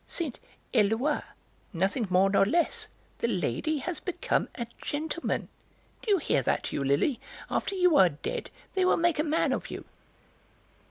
Saint 0.07 0.39
Eloi, 0.73 1.19
nothing 1.73 2.07
more 2.09 2.27
nor 2.27 2.43
less! 2.43 2.87
The 3.19 3.27
lady 3.27 3.77
has 3.77 3.99
become 3.99 4.49
a 4.55 4.65
gentleman. 4.81 5.47
Do 6.01 6.09
you 6.09 6.17
hear 6.17 6.41
that, 6.41 6.71
Eulalie, 6.73 7.19
after 7.51 7.75
you 7.75 7.95
are 7.97 8.09
dead 8.09 8.49
they 8.73 8.83
will 8.83 8.97
make 8.97 9.19
a 9.19 9.23
man 9.23 9.53
of 9.53 9.69
you!" 9.69 9.85